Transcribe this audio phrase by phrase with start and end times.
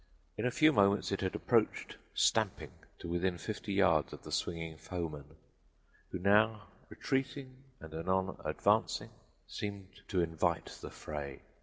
[0.35, 4.75] In a few moments it had approached, stamping, to within fifty yards of the swinging
[4.75, 5.35] foeman,
[6.09, 9.11] who, now retreating and anon advancing,
[9.47, 11.43] seemed to invite the fray.